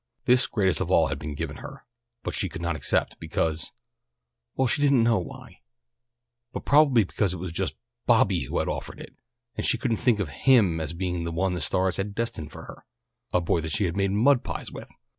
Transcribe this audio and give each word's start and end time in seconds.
This 0.25 0.47
greatest 0.47 0.81
of 0.81 0.89
all 0.89 1.09
had 1.09 1.19
been 1.19 1.35
given 1.35 1.57
her, 1.57 1.85
but 2.23 2.33
she 2.33 2.49
could 2.49 2.59
not 2.63 2.75
accept 2.75 3.19
because 3.19 3.71
well, 4.55 4.67
she 4.67 4.81
didn't 4.81 5.03
know 5.03 5.19
why 5.19 5.61
but 6.51 6.65
probably 6.65 7.03
because 7.03 7.35
it 7.35 7.39
was 7.39 7.51
just 7.51 7.75
Bobby 8.07 8.45
who 8.45 8.57
had 8.57 8.67
offered 8.67 8.99
it, 8.99 9.13
and 9.55 9.63
she 9.63 9.77
couldn't 9.77 9.97
think 9.97 10.19
of 10.19 10.29
him 10.29 10.79
as 10.79 10.93
being 10.93 11.23
the 11.23 11.31
one 11.31 11.53
the 11.53 11.61
stars 11.61 11.97
had 11.97 12.15
destined 12.15 12.51
for 12.51 12.63
her 12.63 12.83
a 13.31 13.39
boy 13.41 13.61
that 13.61 13.73
she 13.73 13.85
had 13.85 13.95
made 13.95 14.09
mud 14.09 14.43
pies 14.43 14.71
with. 14.71 14.89